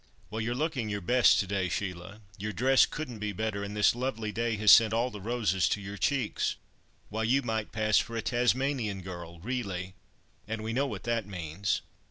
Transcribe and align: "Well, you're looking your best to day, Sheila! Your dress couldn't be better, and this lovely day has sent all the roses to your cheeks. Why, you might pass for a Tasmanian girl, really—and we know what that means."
"Well, 0.31 0.41
you're 0.41 0.55
looking 0.55 0.89
your 0.89 0.99
best 0.99 1.39
to 1.41 1.45
day, 1.45 1.69
Sheila! 1.69 2.21
Your 2.39 2.51
dress 2.53 2.87
couldn't 2.87 3.19
be 3.19 3.33
better, 3.33 3.63
and 3.63 3.77
this 3.77 3.93
lovely 3.93 4.31
day 4.31 4.55
has 4.55 4.71
sent 4.71 4.93
all 4.95 5.11
the 5.11 5.21
roses 5.21 5.69
to 5.69 5.79
your 5.79 5.95
cheeks. 5.95 6.55
Why, 7.09 7.21
you 7.21 7.43
might 7.43 7.71
pass 7.71 7.99
for 7.99 8.17
a 8.17 8.21
Tasmanian 8.23 9.03
girl, 9.03 9.39
really—and 9.41 10.63
we 10.63 10.73
know 10.73 10.87
what 10.87 11.03
that 11.03 11.27
means." 11.27 11.81